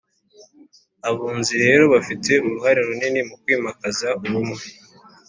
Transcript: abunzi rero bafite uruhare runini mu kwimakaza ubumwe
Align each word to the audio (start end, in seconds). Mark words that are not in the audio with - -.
abunzi 1.09 1.53
rero 1.63 1.83
bafite 1.93 2.31
uruhare 2.45 2.79
runini 2.87 3.21
mu 3.29 3.35
kwimakaza 3.41 4.07
ubumwe 4.25 4.63